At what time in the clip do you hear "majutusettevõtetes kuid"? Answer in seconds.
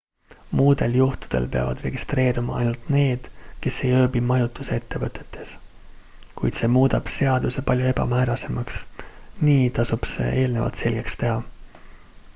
4.29-6.57